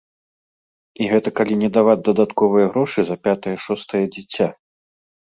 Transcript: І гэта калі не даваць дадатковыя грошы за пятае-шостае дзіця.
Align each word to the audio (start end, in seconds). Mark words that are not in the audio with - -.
І 1.03 1.09
гэта 1.11 1.29
калі 1.39 1.53
не 1.63 1.67
даваць 1.75 2.01
дадатковыя 2.07 2.69
грошы 2.71 2.99
за 3.09 3.17
пятае-шостае 3.27 4.01
дзіця. 4.15 4.47